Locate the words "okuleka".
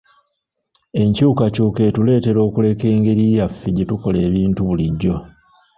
2.47-2.85